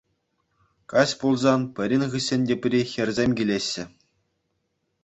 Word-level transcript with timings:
Каҫ 0.93 1.13
пулсан 1.23 1.61
пӗрин 1.81 2.03
хыҫҫӑн 2.15 2.41
тепри 2.53 2.81
хӗрсем 2.95 3.31
килеҫҫӗ. 3.43 3.83